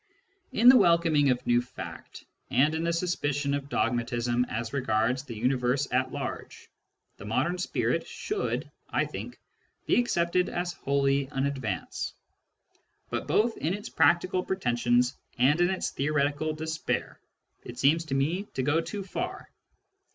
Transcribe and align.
In 0.51 0.67
the 0.67 0.77
welcoming 0.77 1.29
of 1.29 1.45
new 1.45 1.61
fact, 1.61 2.25
and 2.49 2.73
in 2.73 2.83
the 2.83 2.91
suspicion 2.91 3.53
of 3.53 3.69
dogmatism 3.69 4.45
as 4.45 4.73
regards 4.73 5.21
the 5.21 5.35
universe 5.35 5.87
at 5.91 6.11
large, 6.11 6.71
the 7.17 7.25
modern 7.25 7.59
spirit 7.59 8.07
should, 8.07 8.71
I 8.89 9.05
think, 9.05 9.37
be 9.85 9.99
accepted 9.99 10.49
as 10.49 10.73
wholly 10.73 11.27
an 11.31 11.45
advance. 11.45 12.13
But 13.11 13.27
both 13.27 13.55
in 13.57 13.75
its 13.75 13.89
practical 13.89 14.43
pretensions 14.43 15.15
and 15.37 15.61
in 15.61 15.69
its 15.69 15.91
theoretical 15.91 16.51
despair 16.53 17.19
it 17.63 17.77
seems 17.77 18.03
to 18.05 18.15
me 18.15 18.45
to 18.55 18.63
go 18.63 18.81
too 18.81 19.03
far. 19.03 19.51